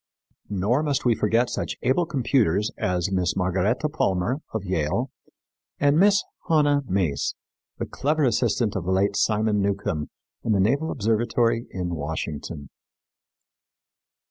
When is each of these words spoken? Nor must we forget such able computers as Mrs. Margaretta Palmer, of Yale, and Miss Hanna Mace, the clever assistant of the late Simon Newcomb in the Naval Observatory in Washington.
Nor 0.49 0.81
must 0.81 1.05
we 1.05 1.13
forget 1.13 1.47
such 1.51 1.75
able 1.83 2.07
computers 2.07 2.71
as 2.75 3.09
Mrs. 3.13 3.37
Margaretta 3.37 3.87
Palmer, 3.87 4.39
of 4.51 4.65
Yale, 4.65 5.11
and 5.79 5.99
Miss 5.99 6.23
Hanna 6.49 6.81
Mace, 6.87 7.35
the 7.77 7.85
clever 7.85 8.23
assistant 8.23 8.75
of 8.75 8.85
the 8.85 8.91
late 8.91 9.15
Simon 9.15 9.61
Newcomb 9.61 10.09
in 10.43 10.53
the 10.53 10.59
Naval 10.59 10.89
Observatory 10.89 11.67
in 11.69 11.89
Washington. 11.93 12.71